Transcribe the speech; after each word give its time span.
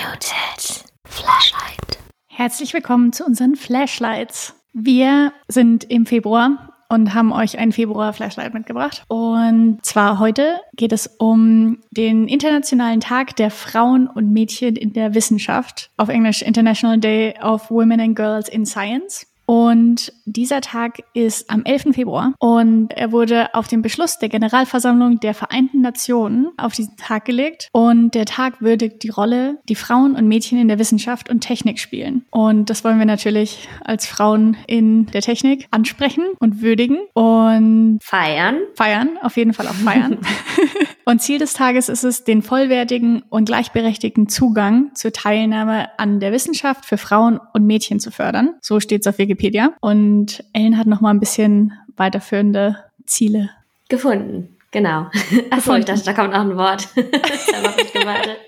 Unmuted 0.00 0.84
Flashlight. 1.06 1.98
Herzlich 2.26 2.72
willkommen 2.72 3.12
zu 3.12 3.24
unseren 3.24 3.54
Flashlights. 3.54 4.54
Wir 4.72 5.32
sind 5.48 5.84
im 5.84 6.06
Februar 6.06 6.72
und 6.88 7.12
haben 7.12 7.32
euch 7.32 7.58
ein 7.58 7.70
Februar-Flashlight 7.70 8.54
mitgebracht. 8.54 9.04
Und 9.08 9.84
zwar 9.84 10.18
heute 10.18 10.60
geht 10.74 10.92
es 10.92 11.06
um 11.18 11.80
den 11.90 12.28
Internationalen 12.28 13.00
Tag 13.00 13.36
der 13.36 13.50
Frauen 13.50 14.06
und 14.06 14.32
Mädchen 14.32 14.76
in 14.76 14.94
der 14.94 15.14
Wissenschaft, 15.14 15.90
auf 15.98 16.08
Englisch 16.08 16.40
International 16.40 16.98
Day 16.98 17.34
of 17.42 17.70
Women 17.70 18.00
and 18.00 18.16
Girls 18.16 18.48
in 18.48 18.64
Science. 18.64 19.26
Und 19.50 20.12
dieser 20.26 20.60
Tag 20.60 21.02
ist 21.12 21.50
am 21.50 21.64
11. 21.64 21.92
Februar 21.92 22.34
und 22.38 22.92
er 22.92 23.10
wurde 23.10 23.52
auf 23.52 23.66
den 23.66 23.82
Beschluss 23.82 24.20
der 24.20 24.28
Generalversammlung 24.28 25.18
der 25.18 25.34
Vereinten 25.34 25.80
Nationen 25.80 26.50
auf 26.56 26.72
diesen 26.74 26.96
Tag 26.96 27.24
gelegt. 27.24 27.68
Und 27.72 28.14
der 28.14 28.26
Tag 28.26 28.62
würdigt 28.62 29.02
die 29.02 29.08
Rolle, 29.08 29.58
die 29.68 29.74
Frauen 29.74 30.14
und 30.14 30.28
Mädchen 30.28 30.56
in 30.56 30.68
der 30.68 30.78
Wissenschaft 30.78 31.28
und 31.28 31.40
Technik 31.40 31.80
spielen. 31.80 32.24
Und 32.30 32.70
das 32.70 32.84
wollen 32.84 33.00
wir 33.00 33.06
natürlich 33.06 33.68
als 33.84 34.06
Frauen 34.06 34.56
in 34.68 35.06
der 35.06 35.22
Technik 35.22 35.66
ansprechen 35.72 36.22
und 36.38 36.62
würdigen 36.62 36.98
und 37.14 37.98
feiern. 38.04 38.58
Feiern, 38.76 39.18
auf 39.20 39.36
jeden 39.36 39.52
Fall 39.52 39.66
auch 39.66 39.74
feiern. 39.74 40.18
und 41.04 41.20
Ziel 41.20 41.38
des 41.38 41.54
Tages 41.54 41.88
ist 41.88 42.04
es, 42.04 42.24
den 42.24 42.42
vollwertigen 42.42 43.22
und 43.28 43.46
gleichberechtigten 43.46 44.28
Zugang 44.28 44.94
zur 44.94 45.12
Teilnahme 45.12 45.88
an 45.98 46.20
der 46.20 46.32
Wissenschaft 46.32 46.84
für 46.84 46.98
Frauen 46.98 47.40
und 47.52 47.66
Mädchen 47.66 48.00
zu 48.00 48.10
fördern. 48.10 48.54
So 48.60 48.80
steht 48.80 49.02
es 49.02 49.06
auf 49.06 49.18
Wikipedia. 49.18 49.72
Und 49.80 50.44
Ellen 50.52 50.78
hat 50.78 50.86
noch 50.86 51.00
mal 51.00 51.10
ein 51.10 51.20
bisschen 51.20 51.72
weiterführende 51.96 52.76
Ziele 53.06 53.50
gefunden. 53.88 54.56
Genau. 54.70 55.06
Achso, 55.50 55.74
ich 55.74 55.84
dachte, 55.84 56.04
da 56.04 56.12
kommt 56.12 56.32
noch 56.32 56.40
ein 56.40 56.56
Wort. 56.56 56.88
da 56.94 57.70
habe 57.70 57.82
ich 57.82 57.92
gewartet. 57.92 58.38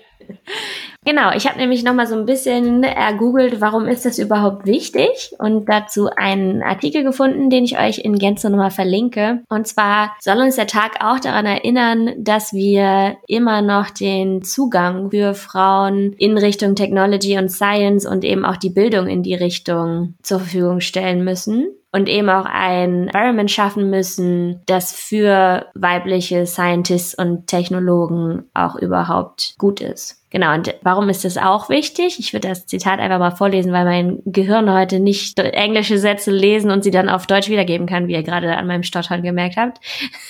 Genau, 1.05 1.31
ich 1.35 1.47
habe 1.47 1.57
nämlich 1.57 1.83
noch 1.83 1.93
mal 1.93 2.07
so 2.07 2.15
ein 2.15 2.25
bisschen 2.25 2.83
ergoogelt, 2.83 3.59
warum 3.59 3.87
ist 3.87 4.05
das 4.05 4.19
überhaupt 4.19 4.65
wichtig 4.65 5.33
und 5.37 5.67
dazu 5.67 6.09
einen 6.15 6.63
Artikel 6.63 7.03
gefunden, 7.03 7.49
den 7.49 7.65
ich 7.65 7.77
euch 7.77 7.99
in 7.99 8.17
Gänze 8.17 8.49
nochmal 8.49 8.71
verlinke. 8.71 9.41
Und 9.49 9.67
zwar 9.67 10.15
soll 10.21 10.37
uns 10.37 10.55
der 10.55 10.67
Tag 10.67 11.03
auch 11.03 11.19
daran 11.19 11.45
erinnern, 11.45 12.11
dass 12.17 12.53
wir 12.53 13.17
immer 13.27 13.61
noch 13.61 13.89
den 13.89 14.43
Zugang 14.43 15.11
für 15.11 15.33
Frauen 15.33 16.13
in 16.13 16.37
Richtung 16.37 16.75
Technology 16.75 17.37
und 17.37 17.49
Science 17.49 18.05
und 18.05 18.23
eben 18.23 18.45
auch 18.45 18.57
die 18.57 18.69
Bildung 18.69 19.07
in 19.07 19.23
die 19.23 19.35
Richtung 19.35 20.15
zur 20.23 20.39
Verfügung 20.39 20.79
stellen 20.79 21.23
müssen 21.23 21.67
und 21.93 22.09
eben 22.09 22.29
auch 22.29 22.45
ein 22.45 23.07
Environment 23.07 23.51
schaffen 23.51 23.89
müssen, 23.89 24.61
das 24.65 24.93
für 24.93 25.67
weibliche 25.75 26.45
Scientists 26.47 27.13
und 27.13 27.47
Technologen 27.47 28.45
auch 28.53 28.75
überhaupt 28.75 29.53
gut 29.59 29.79
ist. 29.79 30.22
Genau, 30.33 30.51
und 30.55 30.73
warum 30.81 31.09
ist 31.09 31.23
das 31.25 31.37
auch 31.37 31.69
wichtig? 31.69 32.17
Ich 32.17 32.33
würde 32.33 32.47
das 32.47 32.65
Zitat 32.65 32.99
einfach 32.99 33.19
mal 33.19 33.35
vorlesen, 33.35 33.71
weil 33.71 33.85
mein 33.85 34.19
Gehirn 34.25 34.73
heute 34.73 34.99
nicht 34.99 35.37
englische 35.37 35.99
Sätze 35.99 36.31
lesen 36.31 36.71
und 36.71 36.83
sie 36.83 36.89
dann 36.89 37.07
auf 37.07 37.27
Deutsch 37.27 37.49
wiedergeben 37.49 37.85
kann, 37.85 38.07
wie 38.07 38.13
ihr 38.13 38.23
gerade 38.23 38.57
an 38.57 38.65
meinem 38.65 38.81
Stottern 38.81 39.21
gemerkt 39.21 39.57
habt. 39.57 39.79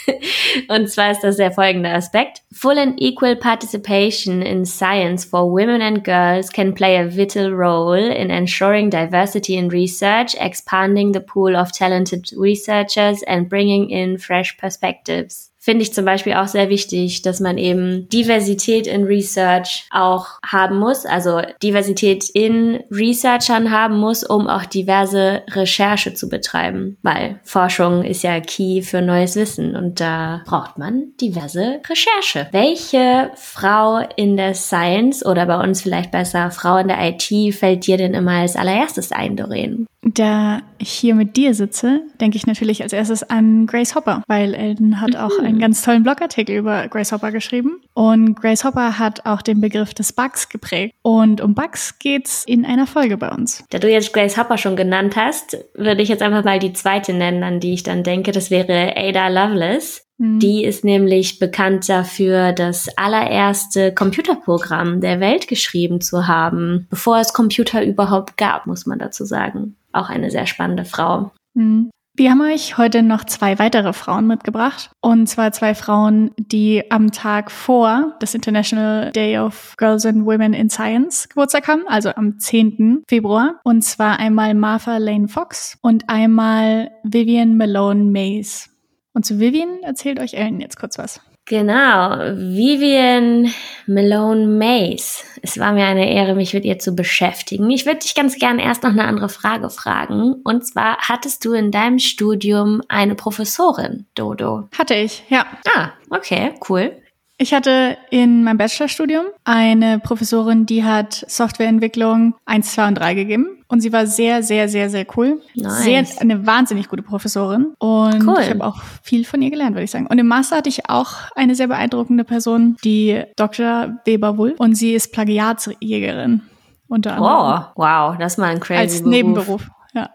und 0.67 0.89
zwar 0.89 1.11
ist 1.11 1.21
das 1.21 1.37
der 1.37 1.53
folgende 1.53 1.89
Aspekt. 1.89 2.41
Full 2.51 2.77
and 2.77 3.01
equal 3.01 3.37
participation 3.37 4.41
in 4.41 4.65
science 4.65 5.23
for 5.23 5.49
women 5.49 5.81
and 5.81 6.03
girls 6.03 6.51
can 6.51 6.75
play 6.75 6.97
a 6.97 7.05
vital 7.09 7.53
role 7.53 8.13
in 8.13 8.29
ensuring 8.29 8.89
diversity 8.89 9.55
in 9.55 9.69
research, 9.69 10.35
expanding 10.37 11.13
the 11.13 11.21
pool 11.21 11.55
of 11.55 11.71
talented 11.71 12.29
researchers 12.35 13.23
and 13.23 13.47
bringing 13.47 13.89
in 13.89 14.17
fresh 14.17 14.57
perspectives 14.57 15.52
finde 15.63 15.83
ich 15.83 15.93
zum 15.93 16.03
Beispiel 16.03 16.33
auch 16.33 16.49
sehr 16.49 16.67
wichtig, 16.67 17.21
dass 17.21 17.39
man 17.39 17.57
eben 17.57 18.09
Diversität 18.09 18.85
in 18.85 19.05
Research 19.05 19.85
auch 19.91 20.27
haben 20.45 20.77
muss, 20.77 21.05
also 21.05 21.41
Diversität 21.63 22.29
in 22.33 22.83
Researchern 22.91 23.71
haben 23.71 23.97
muss, 23.97 24.25
um 24.25 24.49
auch 24.49 24.65
diverse 24.65 25.41
Recherche 25.51 26.13
zu 26.13 26.27
betreiben, 26.27 26.97
weil 27.01 27.39
Forschung 27.45 28.03
ist 28.03 28.23
ja 28.23 28.41
key 28.41 28.81
für 28.81 29.01
neues 29.01 29.37
Wissen 29.37 29.77
und 29.77 30.01
da 30.01 30.41
braucht 30.45 30.77
man 30.77 31.13
diverse 31.21 31.79
Recherche. 31.89 32.49
Welche 32.51 33.31
Frau 33.35 34.05
in 34.17 34.35
der 34.35 34.55
Science 34.55 35.25
oder 35.25 35.45
bei 35.45 35.63
uns 35.63 35.81
vielleicht 35.81 36.11
besser 36.11 36.51
Frau 36.51 36.75
in 36.75 36.89
der 36.89 36.97
IT 36.99 37.55
fällt 37.55 37.87
dir 37.87 37.95
denn 37.95 38.13
immer 38.13 38.33
als 38.33 38.57
allererstes 38.57 39.13
ein, 39.13 39.37
Doreen? 39.37 39.87
Da 40.03 40.61
ich 40.79 40.91
hier 40.91 41.15
mit 41.15 41.37
dir 41.37 41.53
sitze, 41.53 42.01
denke 42.19 42.35
ich 42.35 42.45
natürlich 42.45 42.83
als 42.83 42.91
erstes 42.91 43.23
an 43.23 43.65
Grace 43.67 43.95
Hopper, 43.95 44.21
weil 44.27 44.53
Elden 44.53 44.99
hat 44.99 45.15
auch 45.15 45.39
einen 45.39 45.59
ganz 45.59 45.81
tollen 45.81 46.03
Blogartikel 46.03 46.57
über 46.57 46.87
Grace 46.89 47.13
Hopper 47.13 47.31
geschrieben. 47.31 47.81
Und 47.93 48.35
Grace 48.35 48.65
Hopper 48.65 48.99
hat 48.99 49.25
auch 49.25 49.41
den 49.41 49.61
Begriff 49.61 49.93
des 49.93 50.11
Bugs 50.11 50.49
geprägt. 50.49 50.93
Und 51.01 51.39
um 51.39 51.55
Bugs 51.55 51.99
geht's 51.99 52.43
in 52.45 52.65
einer 52.65 52.85
Folge 52.85 53.17
bei 53.17 53.29
uns. 53.31 53.63
Da 53.69 53.79
du 53.79 53.89
jetzt 53.89 54.13
Grace 54.13 54.37
Hopper 54.37 54.57
schon 54.57 54.75
genannt 54.75 55.15
hast, 55.15 55.57
würde 55.73 56.01
ich 56.01 56.09
jetzt 56.09 56.21
einfach 56.21 56.43
mal 56.43 56.59
die 56.59 56.73
zweite 56.73 57.13
nennen, 57.13 57.43
an 57.43 57.61
die 57.61 57.73
ich 57.73 57.83
dann 57.83 58.03
denke. 58.03 58.33
Das 58.33 58.51
wäre 58.51 58.97
Ada 58.97 59.29
Lovelace. 59.29 60.05
Mhm. 60.17 60.39
Die 60.39 60.65
ist 60.65 60.83
nämlich 60.83 61.39
bekannt 61.39 61.87
dafür, 61.87 62.51
das 62.51 62.89
allererste 62.97 63.93
Computerprogramm 63.93 64.99
der 64.99 65.21
Welt 65.21 65.47
geschrieben 65.47 66.01
zu 66.01 66.27
haben, 66.27 66.87
bevor 66.89 67.19
es 67.19 67.33
Computer 67.33 67.83
überhaupt 67.83 68.37
gab, 68.37 68.67
muss 68.67 68.85
man 68.85 68.99
dazu 68.99 69.23
sagen 69.23 69.77
auch 69.93 70.09
eine 70.09 70.31
sehr 70.31 70.45
spannende 70.45 70.85
Frau. 70.85 71.31
Mhm. 71.53 71.89
Wir 72.15 72.29
haben 72.29 72.41
euch 72.41 72.77
heute 72.77 73.01
noch 73.01 73.23
zwei 73.23 73.57
weitere 73.57 73.91
Frauen 73.91 74.27
mitgebracht. 74.27 74.91
Und 75.01 75.25
zwar 75.25 75.51
zwei 75.51 75.73
Frauen, 75.73 76.29
die 76.37 76.91
am 76.91 77.11
Tag 77.11 77.49
vor 77.49 78.15
das 78.19 78.35
International 78.35 79.11
Day 79.11 79.39
of 79.39 79.73
Girls 79.77 80.05
and 80.05 80.23
Women 80.23 80.53
in 80.53 80.69
Science 80.69 81.27
Geburtstag 81.27 81.67
haben, 81.67 81.87
also 81.87 82.09
am 82.13 82.37
10. 82.37 83.01
Februar. 83.09 83.59
Und 83.63 83.81
zwar 83.81 84.19
einmal 84.19 84.53
Martha 84.53 84.97
Lane 84.97 85.27
Fox 85.27 85.79
und 85.81 86.07
einmal 86.07 86.91
Vivian 87.03 87.57
Malone 87.57 88.03
Mays. 88.03 88.69
Und 89.13 89.25
zu 89.25 89.39
Vivian 89.39 89.81
erzählt 89.81 90.19
euch 90.19 90.35
Ellen 90.35 90.61
jetzt 90.61 90.77
kurz 90.77 90.99
was. 90.99 91.19
Genau, 91.45 92.11
Vivian 92.37 93.53
Malone 93.85 94.47
Mays. 94.47 95.25
Es 95.41 95.59
war 95.59 95.73
mir 95.73 95.85
eine 95.85 96.09
Ehre, 96.09 96.35
mich 96.35 96.53
mit 96.53 96.63
ihr 96.63 96.79
zu 96.79 96.95
beschäftigen. 96.95 97.69
Ich 97.69 97.85
würde 97.85 97.99
dich 97.99 98.15
ganz 98.15 98.39
gerne 98.39 98.63
erst 98.63 98.83
noch 98.83 98.91
eine 98.91 99.03
andere 99.03 99.27
Frage 99.27 99.69
fragen. 99.69 100.35
Und 100.45 100.65
zwar, 100.65 100.97
hattest 100.99 101.43
du 101.43 101.51
in 101.51 101.69
deinem 101.69 101.99
Studium 101.99 102.81
eine 102.87 103.15
Professorin, 103.15 104.05
Dodo? 104.15 104.69
Hatte 104.77 104.95
ich, 104.95 105.23
ja. 105.27 105.45
Ah, 105.75 105.89
okay, 106.09 106.53
cool. 106.69 107.02
Ich 107.43 107.53
hatte 107.53 107.97
in 108.09 108.45
meinem 108.45 108.57
Bachelorstudium 108.57 109.25
eine 109.43 109.99
Professorin, 109.99 110.65
die 110.65 110.85
hat 110.85 111.25
Softwareentwicklung 111.27 112.35
1, 112.45 112.71
2 112.71 112.87
und 112.87 112.95
3 112.95 113.15
gegeben. 113.15 113.47
Und 113.67 113.81
sie 113.81 113.91
war 113.91 114.07
sehr, 114.07 114.43
sehr, 114.43 114.69
sehr, 114.69 114.89
sehr 114.89 115.05
cool. 115.17 115.41
Nice. 115.53 115.83
Sehr, 115.83 116.05
eine 116.21 116.47
wahnsinnig 116.47 116.87
gute 116.87 117.03
Professorin. 117.03 117.73
Und 117.79 118.25
cool. 118.25 118.37
ich 118.39 118.49
habe 118.49 118.63
auch 118.63 118.81
viel 119.01 119.25
von 119.25 119.41
ihr 119.41 119.49
gelernt, 119.49 119.75
würde 119.75 119.83
ich 119.83 119.91
sagen. 119.91 120.07
Und 120.07 120.19
im 120.19 120.27
Master 120.27 120.55
hatte 120.55 120.69
ich 120.69 120.89
auch 120.89 121.15
eine 121.35 121.53
sehr 121.53 121.67
beeindruckende 121.67 122.23
Person, 122.23 122.77
die 122.85 123.21
Dr. 123.35 123.99
Weber 124.05 124.37
Wulff. 124.37 124.57
Und 124.61 124.75
sie 124.75 124.93
ist 124.93 125.11
Plagiatsjägerin. 125.11 126.43
Unter 126.87 127.17
anderem. 127.17 127.65
Oh, 127.75 127.81
wow, 127.81 128.17
das 128.17 128.33
ist 128.33 128.37
mal 128.37 128.51
ein 128.51 128.61
crazy 128.61 128.79
Als 128.79 128.99
Beruf. 128.99 129.11
Nebenberuf, 129.11 129.69
ja. 129.93 130.09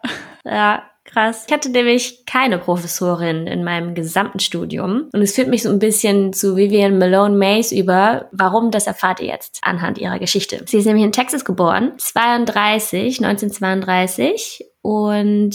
Ja, 0.47 0.83
Krass. 1.13 1.45
Ich 1.47 1.53
hatte 1.53 1.71
nämlich 1.71 2.27
keine 2.27 2.59
Professorin 2.59 3.47
in 3.47 3.65
meinem 3.65 3.95
gesamten 3.95 4.41
Studium. 4.41 5.09
Und 5.13 5.23
es 5.23 5.35
führt 5.35 5.49
mich 5.49 5.63
so 5.63 5.71
ein 5.71 5.79
bisschen 5.79 6.33
zu 6.33 6.57
Vivian 6.57 6.99
Malone 6.99 7.37
Mays 7.37 7.73
über. 7.73 8.29
Warum, 8.33 8.71
das 8.71 8.87
erfahrt 8.87 9.21
ihr 9.21 9.29
jetzt 9.29 9.59
anhand 9.63 9.99
ihrer 9.99 10.19
Geschichte. 10.19 10.63
Sie 10.67 10.79
ist 10.79 10.85
nämlich 10.85 11.05
in 11.05 11.13
Texas 11.13 11.45
geboren, 11.45 11.93
32, 11.97 13.25
1932 13.25 14.65
und 14.89 15.51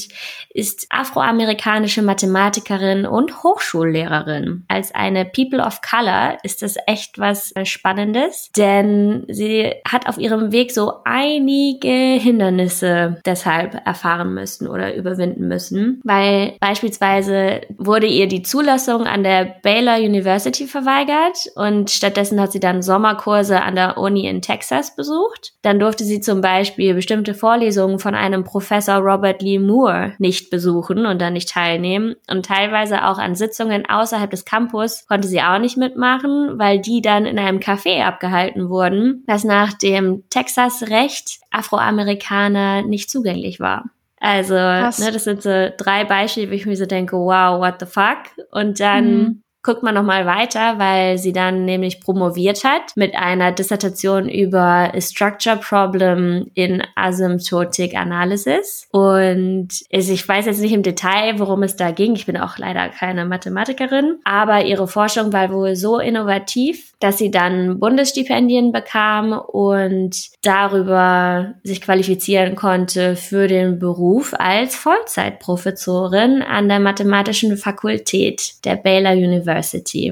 ist 0.54 0.86
afroamerikanische 0.92 2.04
Mathematikerin 2.04 3.08
und 3.08 3.42
Hochschullehrerin. 3.42 4.64
Als 4.68 4.94
eine 4.94 5.26
People 5.26 5.60
of 5.60 5.82
Color 5.82 6.38
ist 6.44 6.62
das 6.62 6.76
echt 6.86 7.18
was 7.18 7.52
Spannendes, 7.64 8.52
denn 8.56 9.26
sie 9.28 9.72
hat 9.90 10.08
auf 10.08 10.20
ihrem 10.20 10.52
Weg 10.52 10.72
so 10.72 10.94
einige 11.04 11.90
Hindernisse 11.90 13.18
deshalb 13.26 13.82
erfahren 13.88 14.36
müssen 14.36 14.68
oder 14.68 14.94
überwinden 14.94 15.48
müssen, 15.48 16.00
weil 16.04 16.54
beispielsweise 16.60 17.62
wurde 17.80 18.06
ihr 18.06 18.28
die 18.28 18.44
Zulassung 18.44 19.08
an 19.08 19.24
der 19.24 19.56
Baylor 19.64 19.98
University 19.98 20.68
verweigert 20.68 21.48
und 21.56 21.90
stattdessen 21.90 22.40
hat 22.40 22.52
sie 22.52 22.60
dann 22.60 22.84
Sommerkurse 22.84 23.64
an 23.64 23.74
der 23.74 23.98
Uni 23.98 24.28
in 24.28 24.44
Texas 24.44 24.96
besucht. 24.96 25.54
Dann 25.64 25.80
durfte 25.80 26.04
sie 26.04 26.22
zum 26.22 26.42
Beispiel 26.42 26.94
bestimmte 26.94 27.34
Vorlesungen 27.34 27.98
von 27.98 28.14
einem 28.14 28.44
Professor 28.44 28.98
Robert 28.98 29.23
Lee 29.42 29.60
Moore 29.60 30.14
nicht 30.18 30.50
besuchen 30.50 31.06
und 31.06 31.22
dann 31.22 31.34
nicht 31.34 31.50
teilnehmen. 31.50 32.16
Und 32.30 32.46
teilweise 32.46 33.06
auch 33.06 33.18
an 33.18 33.36
Sitzungen 33.36 33.86
außerhalb 33.88 34.30
des 34.30 34.46
Campus 34.46 35.06
konnte 35.08 35.28
sie 35.28 35.42
auch 35.42 35.60
nicht 35.60 35.78
mitmachen, 35.78 36.60
weil 36.60 36.80
die 36.80 37.02
dann 37.02 37.26
in 37.26 37.40
einem 37.40 37.60
Café 37.60 38.04
abgehalten 38.04 38.70
wurden, 38.70 39.24
das 39.28 39.44
nach 39.44 39.74
dem 39.74 40.24
Texas-Recht 40.30 41.40
Afroamerikaner 41.52 42.82
nicht 42.84 43.10
zugänglich 43.10 43.60
war. 43.60 43.86
Also, 44.20 44.54
ne, 44.54 45.12
das 45.12 45.24
sind 45.26 45.42
so 45.42 45.70
drei 45.78 46.06
Beispiele, 46.06 46.50
wo 46.50 46.54
ich 46.54 46.66
mir 46.66 46.78
so 46.78 46.86
denke, 46.86 47.18
wow, 47.18 47.60
what 47.60 47.76
the 47.80 47.86
fuck? 47.86 48.20
Und 48.52 48.80
dann 48.80 49.18
mhm 49.18 49.43
guckt 49.64 49.82
man 49.82 49.96
nochmal 49.96 50.26
weiter, 50.26 50.78
weil 50.78 51.18
sie 51.18 51.32
dann 51.32 51.64
nämlich 51.64 52.02
promoviert 52.02 52.66
hat 52.66 52.96
mit 52.96 53.16
einer 53.16 53.54
Dissertation 53.54 54.28
über 54.28 54.92
Structure 55.00 55.56
Problem 55.58 56.52
in 56.54 56.84
Asymptotic 56.96 57.96
Analysis. 57.96 58.88
Und 58.92 59.70
ich 59.90 60.28
weiß 60.28 60.46
jetzt 60.46 60.60
nicht 60.60 60.74
im 60.74 60.84
Detail, 60.84 61.40
worum 61.40 61.64
es 61.64 61.78
da 61.78 61.92
ging. 61.92 62.16
Ich 62.16 62.26
bin 62.26 62.38
auch 62.38 62.58
leider 62.58 62.90
keine 62.90 63.26
Mathematikerin, 63.26 64.20
aber 64.26 64.66
ihre 64.66 64.88
Forschung 64.88 65.32
war 65.32 65.52
wohl 65.52 65.76
so 65.76 66.00
innovativ, 66.00 66.94
dass 67.00 67.18
sie 67.18 67.32
dann 67.32 67.80
Bundesstipendien 67.80 68.72
bekam 68.72 69.32
und 69.32 70.16
darüber 70.42 71.54
sich 71.64 71.82
qualifizieren 71.82 72.56
konnte 72.56 73.16
für 73.16 73.48
den 73.48 73.80
Beruf 73.80 74.34
als 74.38 74.76
Vollzeitprofessorin 74.76 76.42
an 76.42 76.68
der 76.68 76.80
Mathematischen 76.80 77.56
Fakultät 77.58 78.66
der 78.66 78.76
Baylor 78.76 79.14
University, 79.14 79.53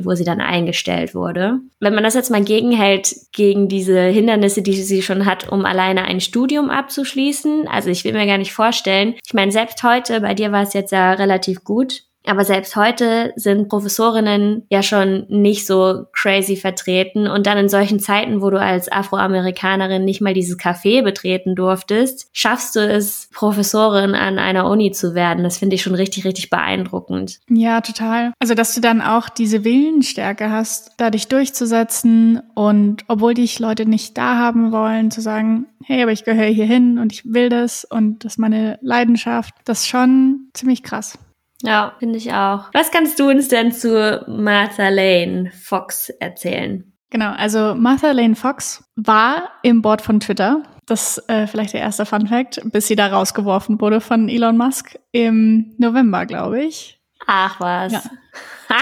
wo 0.04 0.14
sie 0.14 0.24
dann 0.24 0.42
eingestellt 0.42 1.16
wurde. 1.16 1.60
Wenn 1.80 1.96
man 1.96 2.04
das 2.04 2.14
jetzt 2.14 2.32
mal 2.32 2.44
gegenhält 2.44 3.16
gegen 3.32 3.68
diese 3.68 4.00
Hindernisse, 4.02 4.62
die 4.62 4.74
sie 4.74 5.02
schon 5.02 5.26
hat, 5.26 5.50
um 5.52 5.66
alleine 5.66 6.04
ein 6.04 6.22
Studium 6.22 6.70
abzuschließen, 6.70 7.68
also 7.68 7.90
ich 7.90 8.04
will 8.04 8.14
mir 8.14 8.28
gar 8.28 8.38
nicht 8.38 8.54
vorstellen, 8.54 9.16
ich 9.26 9.34
meine, 9.34 9.52
selbst 9.52 9.84
heute, 9.84 10.22
bei 10.22 10.34
dir 10.34 10.52
war 10.52 10.64
es 10.64 10.74
jetzt 10.74 10.92
ja 10.92 11.14
relativ 11.14 11.64
gut, 11.64 12.04
aber 12.26 12.46
selbst 12.46 12.76
heute 12.76 13.34
sind 13.36 13.68
Professorinnen 13.70 14.64
ja 14.70 14.84
schon 14.84 15.26
nicht 15.28 15.66
so 15.66 16.06
crazy 16.14 16.56
vertreten. 16.56 17.28
Und 17.28 17.48
dann 17.48 17.58
in 17.58 17.70
solchen 17.70 18.00
Zeiten, 18.00 18.42
wo 18.42 18.50
du 18.50 18.60
als 18.60 18.92
Afroamerikanerin 18.92 20.06
nicht 20.06 20.22
mal 20.22 20.34
dieses 20.34 20.58
Café 20.58 21.04
betreten 21.04 21.56
durftest, 21.56 22.30
schaffst 22.32 22.76
du 22.76 22.80
es, 22.80 23.30
Professorin 23.34 24.14
an 24.14 24.40
einer 24.40 24.70
Uni 24.70 24.92
zu 24.92 25.16
werden. 25.16 25.44
Das 25.44 25.58
finde 25.58 25.76
ich 25.76 25.82
schon 25.82 25.96
richtig, 25.96 26.26
richtig 26.26 26.50
beeindruckend. 26.50 27.40
Ja, 27.50 27.82
total. 27.82 28.34
Also, 28.40 28.54
dass 28.54 28.76
du 28.76 28.82
dann 28.82 29.02
auch 29.02 29.30
diese 29.30 29.64
Willensstärke 29.64 30.52
hast, 30.52 30.92
da 30.98 31.10
dich 31.10 31.28
durchzusetzen 31.28 32.42
und 32.54 33.04
obwohl 33.08 33.34
dich 33.34 33.60
Leute 33.60 33.86
nicht 33.86 34.18
da 34.18 34.38
haben 34.38 34.72
wollen, 34.72 35.12
zu 35.12 35.22
sagen, 35.22 35.66
hey, 35.84 36.04
aber 36.04 36.12
ich 36.12 36.24
gehöre 36.24 36.46
hier 36.46 36.66
hin 36.66 37.00
und 37.00 37.12
ich 37.12 37.26
will 37.26 37.50
das 37.50 37.86
und 37.86 38.24
das 38.24 38.34
ist 38.34 38.38
meine 38.38 38.78
Leidenschaft, 38.82 39.56
das 39.66 39.82
ist 39.82 39.88
schon 39.88 40.50
ziemlich 40.54 40.84
krass. 40.84 41.18
Ja, 41.64 41.94
finde 42.00 42.18
ich 42.18 42.32
auch. 42.34 42.70
Was 42.74 42.92
kannst 42.92 43.20
du 43.20 43.30
uns 43.30 43.48
denn 43.48 43.72
zu 43.72 44.24
Martha 44.28 44.90
Lane 44.90 45.52
Fox 45.52 46.10
erzählen? 46.10 46.92
Genau, 47.10 47.32
also 47.32 47.76
Martha 47.76 48.12
Lane 48.12 48.36
Fox 48.36 48.84
war 48.96 49.50
im 49.64 49.82
Board 49.82 50.02
von 50.02 50.20
Twitter. 50.20 50.64
Das 50.86 51.18
ist 51.18 51.30
äh, 51.30 51.46
vielleicht 51.46 51.74
der 51.74 51.82
erste 51.82 52.06
Fun 52.06 52.28
Fact, 52.28 52.62
bis 52.72 52.88
sie 52.88 52.96
da 52.96 53.08
rausgeworfen 53.08 53.80
wurde 53.80 54.02
von 54.02 54.30
Elon 54.30 54.58
Musk 54.58 54.98
im 55.12 55.74
November, 55.78 56.26
glaube 56.26 56.64
ich. 56.64 57.00
Ach 57.28 57.60
was. 57.60 57.92
Ja. 57.92 58.02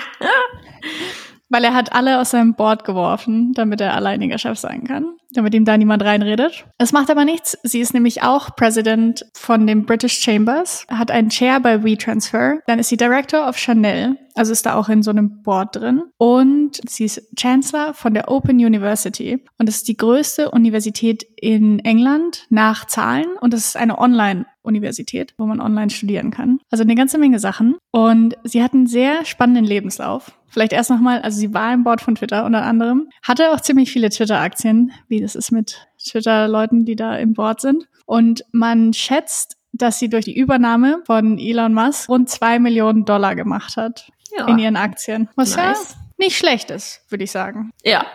Weil 1.49 1.63
er 1.63 1.73
hat 1.73 1.93
alle 1.93 2.19
aus 2.21 2.31
seinem 2.31 2.53
Board 2.53 2.83
geworfen, 2.83 3.53
damit 3.53 3.81
er 3.81 3.95
alleiniger 3.95 4.37
Chef 4.37 4.59
sein 4.59 4.83
kann, 4.83 5.17
damit 5.31 5.53
ihm 5.53 5.65
da 5.65 5.77
niemand 5.77 6.03
reinredet. 6.03 6.65
Es 6.77 6.91
macht 6.91 7.09
aber 7.09 7.25
nichts. 7.25 7.57
Sie 7.63 7.79
ist 7.79 7.93
nämlich 7.93 8.23
auch 8.23 8.55
President 8.55 9.25
von 9.33 9.67
den 9.67 9.85
British 9.85 10.19
Chambers, 10.19 10.85
hat 10.89 11.11
einen 11.11 11.29
Chair 11.29 11.59
bei 11.59 11.83
WeTransfer, 11.83 12.59
dann 12.67 12.79
ist 12.79 12.89
sie 12.89 12.97
Director 12.97 13.47
of 13.47 13.57
Chanel, 13.57 14.17
also 14.39 14.53
ist 14.53 14.65
da 14.65 14.75
auch 14.75 14.87
in 14.87 15.03
so 15.03 15.11
einem 15.11 15.41
Board 15.43 15.75
drin. 15.75 16.03
Und 16.17 16.79
sie 16.87 17.03
ist 17.03 17.21
Chancellor 17.37 17.93
von 17.93 18.13
der 18.13 18.31
Open 18.31 18.55
University. 18.55 19.43
Und 19.57 19.67
das 19.67 19.77
ist 19.77 19.87
die 19.89 19.97
größte 19.97 20.51
Universität 20.51 21.25
in 21.35 21.79
England 21.79 22.45
nach 22.49 22.85
Zahlen. 22.85 23.27
Und 23.41 23.53
das 23.53 23.65
ist 23.65 23.75
eine 23.75 23.99
Online-Universität, 23.99 25.33
wo 25.37 25.45
man 25.45 25.59
online 25.59 25.89
studieren 25.89 26.31
kann. 26.31 26.59
Also 26.71 26.83
eine 26.83 26.95
ganze 26.95 27.17
Menge 27.17 27.39
Sachen. 27.39 27.75
Und 27.91 28.37
sie 28.45 28.63
hat 28.63 28.73
einen 28.73 28.87
sehr 28.87 29.25
spannenden 29.25 29.65
Lebenslauf. 29.65 30.31
Vielleicht 30.47 30.73
erst 30.73 30.89
nochmal, 30.89 31.21
also 31.21 31.37
sie 31.37 31.53
war 31.53 31.73
im 31.73 31.83
Board 31.83 32.01
von 32.01 32.15
Twitter 32.15 32.45
unter 32.45 32.63
anderem, 32.63 33.09
hatte 33.21 33.51
auch 33.51 33.59
ziemlich 33.59 33.91
viele 33.91 34.09
Twitter-Aktien, 34.09 34.91
wie 35.07 35.19
das 35.21 35.36
ist 35.36 35.51
mit 35.51 35.88
Twitter-Leuten, 36.04 36.86
die 36.86 36.95
da 36.95 37.16
im 37.16 37.33
Board 37.33 37.62
sind. 37.62 37.88
Und 38.06 38.44
man 38.51 38.94
schätzt, 38.94 39.57
dass 39.71 40.00
sie 40.00 40.10
durch 40.10 40.25
die 40.25 40.38
Übernahme 40.38 41.01
von 41.06 41.38
Elon 41.38 41.74
Musk 41.74 42.10
rund 42.10 42.30
zwei 42.30 42.60
Millionen 42.60 43.06
Dollar 43.06 43.36
gemacht 43.36 43.77
hat 43.77 44.12
ja. 44.36 44.48
in 44.48 44.60
ihren 44.60 44.75
Aktien. 44.75 45.30
Was 45.36 45.56
nice. 45.56 45.92
ja 45.92 46.00
nicht 46.18 46.38
schlecht 46.38 46.69
ist, 46.69 47.01
würde 47.10 47.24
ich 47.24 47.31
sagen. 47.31 47.71
Ja. 47.83 48.06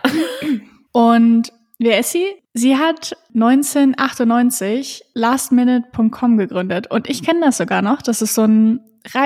Und 0.93 1.53
wer 1.79 1.99
ist 2.01 2.12
sie? 2.12 2.27
Sie 2.53 2.77
hat 2.77 3.17
1998 3.35 5.05
lastminute.com 5.15 6.37
gegründet. 6.37 6.91
Und 6.91 7.09
ich 7.09 7.25
kenne 7.25 7.41
das 7.41 7.56
sogar 7.56 7.83
noch. 7.83 8.03
Das 8.03 8.23
ist 8.23 8.35
so 8.35 8.43
ein, 8.43 8.81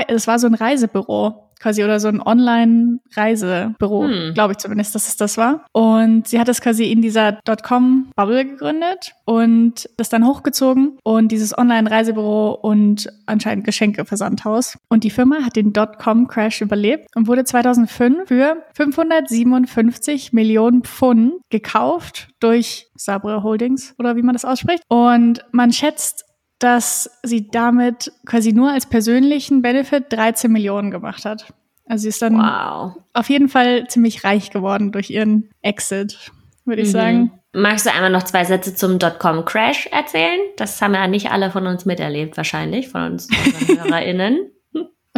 es 0.07 0.27
war 0.27 0.39
so 0.39 0.47
ein 0.47 0.55
Reisebüro 0.55 1.48
quasi 1.61 1.85
oder 1.85 2.01
so 2.01 2.09
ein 2.09 2.21
Online-Reisebüro, 2.21 4.05
hm. 4.05 4.35
glaube 4.35 4.53
ich 4.53 4.59
zumindest, 4.59 4.95
dass 4.95 5.09
es 5.09 5.17
das 5.17 5.37
war. 5.37 5.65
Und 5.73 6.29
sie 6.29 6.39
hat 6.39 6.49
es 6.49 6.61
quasi 6.61 6.91
in 6.91 7.03
dieser 7.03 7.33
Dotcom-Bubble 7.45 8.45
gegründet 8.45 9.15
und 9.25 9.89
das 9.97 10.09
dann 10.09 10.27
hochgezogen 10.27 10.99
und 11.03 11.33
dieses 11.33 11.57
Online-Reisebüro 11.57 12.53
und 12.53 13.09
anscheinend 13.27 13.65
Geschenkeversandhaus. 13.65 14.79
Und 14.89 15.05
die 15.05 15.11
Firma 15.11 15.45
hat 15.45 15.57
den 15.57 15.73
Dotcom-Crash 15.73 16.61
überlebt 16.61 17.09
und 17.15 17.27
wurde 17.27 17.45
2005 17.45 18.29
für 18.29 18.65
557 18.75 20.33
Millionen 20.33 20.85
Pfund 20.85 21.35
gekauft 21.51 22.29
durch 22.41 22.89
Sabre 22.95 23.43
Holdings 23.43 23.95
oder 23.99 24.17
wie 24.17 24.23
man 24.23 24.35
das 24.35 24.45
ausspricht. 24.45 24.83
Und 24.89 25.45
man 25.53 25.73
schätzt, 25.73 26.25
dass 26.59 27.11
sie 27.23 27.49
damit 27.49 28.13
quasi 28.27 28.53
nur 28.53 28.71
als 28.71 28.87
persönlichen 28.87 29.63
Benefit 29.63 30.07
13 30.11 30.51
Millionen 30.51 30.91
gemacht 30.91 31.25
hat. 31.25 31.53
Also 31.87 32.03
sie 32.03 32.09
ist 32.09 32.21
dann 32.21 32.37
wow. 32.37 32.97
auf 33.15 33.31
jeden 33.31 33.49
Fall 33.49 33.87
ziemlich 33.89 34.25
reich 34.25 34.51
geworden 34.51 34.93
durch 34.93 35.11
ihren 35.11 35.51
Exit, 35.63 36.31
würde 36.65 36.83
ich 36.83 36.89
mhm. 36.89 36.93
sagen. 36.93 37.33
Magst 37.55 37.87
du 37.87 37.93
einmal 37.93 38.11
noch 38.11 38.25
zwei 38.25 38.45
Sätze 38.45 38.75
zum 38.75 38.99
Dotcom-Crash 38.99 39.87
erzählen? 39.87 40.39
Das 40.57 40.81
haben 40.83 40.95
ja 40.95 41.07
nicht 41.09 41.31
alle 41.31 41.51
von 41.51 41.67
uns 41.67 41.87
miterlebt, 41.87 42.37
wahrscheinlich, 42.37 42.89
von 42.89 43.13
uns 43.13 43.29
HörerInnen. 43.67 44.51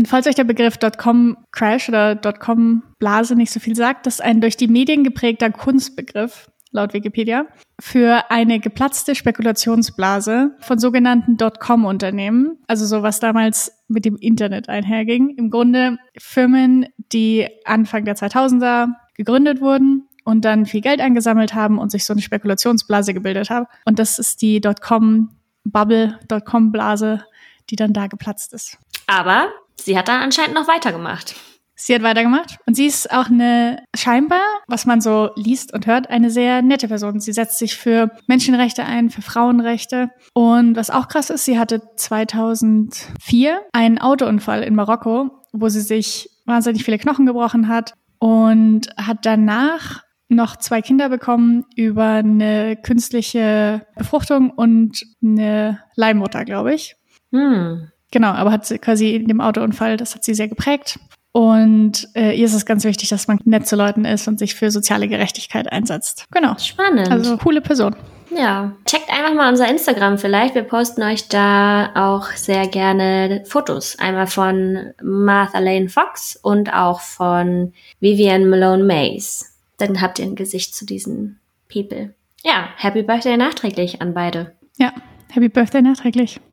Und 0.00 0.08
falls 0.08 0.26
euch 0.26 0.37
der 0.37 0.44
Begriff 0.44 0.78
Dotcom-Crash 0.78 1.88
oder 1.88 2.14
Dotcom-Blase 2.14 3.34
nicht 3.34 3.50
so 3.50 3.58
viel 3.58 3.75
sagt, 3.75 4.06
das 4.06 4.14
ist 4.14 4.20
ein 4.20 4.40
durch 4.40 4.56
die 4.56 4.69
Medien 4.69 5.02
geprägter 5.02 5.50
Kunstbegriff, 5.50 6.50
laut 6.72 6.93
Wikipedia, 6.93 7.46
für 7.81 8.31
eine 8.31 8.61
geplatzte 8.61 9.14
Spekulationsblase 9.14 10.56
von 10.61 10.78
sogenannten 10.78 11.37
Dotcom-Unternehmen, 11.37 12.58
also 12.67 12.87
so 12.87 13.02
was 13.02 13.20
damals 13.20 13.72
mit 13.88 14.05
dem 14.05 14.17
Internet 14.17 14.69
einherging. 14.69 15.34
Im 15.37 15.50
Grunde 15.50 15.99
Firmen, 16.19 16.87
die 17.12 17.49
Anfang 17.64 18.05
der 18.05 18.17
2000er 18.17 18.88
gegründet 19.14 19.61
wurden 19.61 20.08
und 20.25 20.44
dann 20.44 20.67
viel 20.67 20.81
Geld 20.81 21.00
eingesammelt 21.00 21.55
haben 21.55 21.78
und 21.78 21.90
sich 21.90 22.05
so 22.05 22.12
eine 22.12 22.22
Spekulationsblase 22.22 23.14
gebildet 23.14 23.50
haben. 23.50 23.66
Und 23.84 23.99
das 23.99 24.19
ist 24.19 24.43
die 24.43 24.61
Dotcom-Bubble, 24.61 26.21
Dotcom-Blase, 26.28 27.25
die 27.71 27.76
dann 27.76 27.92
da 27.92 28.06
geplatzt 28.06 28.52
ist. 28.52 28.78
Aber 29.06 29.49
sie 29.76 29.99
hat 29.99 30.09
dann 30.09 30.23
anscheinend 30.23 30.54
noch 30.54 30.68
weitergemacht. 30.68 31.35
Sie 31.82 31.94
hat 31.94 32.02
weitergemacht 32.02 32.58
und 32.66 32.75
sie 32.75 32.84
ist 32.84 33.10
auch 33.10 33.30
eine 33.30 33.82
scheinbar, 33.96 34.42
was 34.68 34.84
man 34.84 35.00
so 35.00 35.30
liest 35.34 35.72
und 35.72 35.87
hört, 35.87 36.10
eine 36.10 36.30
sehr 36.30 36.60
nette 36.60 36.88
Person. 36.88 37.20
Sie 37.20 37.32
setzt 37.32 37.58
sich 37.58 37.76
für 37.76 38.10
Menschenrechte 38.26 38.84
ein, 38.84 39.08
für 39.08 39.22
Frauenrechte 39.22 40.10
und 40.34 40.76
was 40.76 40.90
auch 40.90 41.08
krass 41.08 41.30
ist, 41.30 41.46
sie 41.46 41.58
hatte 41.58 41.80
2004 41.96 43.62
einen 43.72 43.99
Autounfall 43.99 44.62
in 44.62 44.75
Marokko, 44.75 45.30
wo 45.52 45.68
sie 45.70 45.80
sich 45.80 46.28
wahnsinnig 46.44 46.84
viele 46.84 46.99
Knochen 46.99 47.25
gebrochen 47.25 47.68
hat 47.68 47.94
und 48.18 48.90
hat 48.99 49.20
danach 49.22 50.02
noch 50.28 50.56
zwei 50.56 50.82
Kinder 50.82 51.08
bekommen 51.08 51.64
über 51.76 52.04
eine 52.04 52.76
künstliche 52.76 53.87
Befruchtung 53.96 54.50
und 54.50 55.02
eine 55.22 55.80
Leihmutter, 55.96 56.44
glaube 56.44 56.75
ich. 56.75 56.96
Hm. 57.32 57.88
Genau, 58.12 58.28
aber 58.28 58.50
hat 58.50 58.66
sie 58.66 58.78
quasi 58.78 59.14
in 59.14 59.28
dem 59.28 59.40
Autounfall, 59.40 59.96
das 59.96 60.14
hat 60.14 60.25
sie 60.25 60.34
sehr 60.34 60.49
geprägt. 60.49 60.99
Und 61.32 62.08
äh, 62.14 62.37
ihr 62.37 62.44
ist 62.44 62.54
es 62.54 62.66
ganz 62.66 62.84
wichtig, 62.84 63.08
dass 63.08 63.28
man 63.28 63.38
nett 63.44 63.66
zu 63.66 63.76
Leuten 63.76 64.04
ist 64.04 64.26
und 64.26 64.38
sich 64.38 64.54
für 64.54 64.70
soziale 64.70 65.06
Gerechtigkeit 65.06 65.70
einsetzt. 65.70 66.26
Genau. 66.32 66.56
Spannend. 66.58 67.10
Also 67.10 67.37
coole 67.37 67.60
Person. 67.60 67.94
Ja, 68.37 68.72
checkt 68.84 69.10
einfach 69.10 69.34
mal 69.34 69.49
unser 69.49 69.68
Instagram 69.68 70.18
vielleicht. 70.18 70.54
Wir 70.54 70.62
posten 70.62 71.02
euch 71.02 71.28
da 71.28 71.90
auch 71.94 72.30
sehr 72.32 72.68
gerne 72.68 73.42
Fotos. 73.46 73.99
Einmal 73.99 74.28
von 74.28 74.92
Martha 75.02 75.58
Lane 75.58 75.88
Fox 75.88 76.37
und 76.37 76.72
auch 76.72 77.00
von 77.00 77.72
Vivian 77.99 78.49
Malone 78.49 78.84
Mays. 78.84 79.56
Dann 79.78 80.00
habt 80.00 80.18
ihr 80.18 80.26
ein 80.26 80.37
Gesicht 80.37 80.75
zu 80.75 80.84
diesen 80.84 81.38
People. 81.72 82.14
Ja, 82.44 82.68
Happy 82.76 83.02
Birthday 83.02 83.37
nachträglich 83.37 84.00
an 84.00 84.14
beide. 84.14 84.52
Ja, 84.78 84.92
Happy 85.30 85.49
Birthday 85.49 85.82
nachträglich. 85.82 86.40